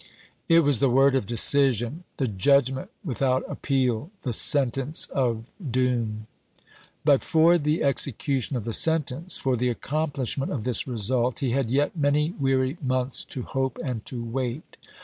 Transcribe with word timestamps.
It 0.49 0.61
was 0.61 0.79
the 0.79 0.89
word 0.89 1.13
of 1.13 1.27
decision, 1.27 2.05
the 2.17 2.27
judgment 2.27 2.89
without 3.03 3.43
appeal, 3.47 4.09
the 4.23 4.33
sentence 4.33 5.05
of 5.11 5.43
doom. 5.59 6.25
But 7.05 7.23
for 7.23 7.59
the 7.59 7.83
execution 7.83 8.57
of 8.57 8.65
the 8.65 8.73
sentence, 8.73 9.37
for 9.37 9.55
the 9.55 9.69
accomplishment 9.69 10.51
of 10.51 10.63
this 10.63 10.87
result, 10.87 11.37
he 11.37 11.51
had 11.51 11.69
yet 11.69 11.95
many 11.95 12.31
weary 12.31 12.77
months 12.81 13.23
to 13.25 13.43
hope 13.43 13.77
and 13.85 14.03
to 14.07 14.25
wait. 14.25 14.75